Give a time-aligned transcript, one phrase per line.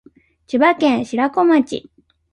[0.47, 1.91] 千葉県白子町